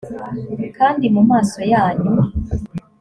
[0.77, 2.11] kandi mu maso yanyu